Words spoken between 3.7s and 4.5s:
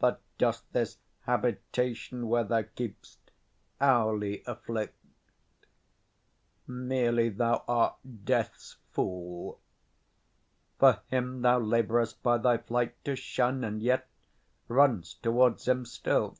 10 Hourly